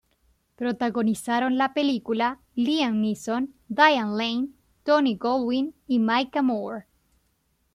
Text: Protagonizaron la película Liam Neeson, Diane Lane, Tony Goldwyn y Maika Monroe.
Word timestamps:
Protagonizaron 0.55 1.59
la 1.59 1.75
película 1.75 2.39
Liam 2.55 3.01
Neeson, 3.01 3.53
Diane 3.67 4.17
Lane, 4.17 4.47
Tony 4.83 5.15
Goldwyn 5.15 5.75
y 5.85 5.99
Maika 5.99 6.41
Monroe. 6.41 6.87